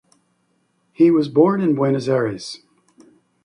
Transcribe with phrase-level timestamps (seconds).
[0.93, 2.61] He was born in Buenos Aires.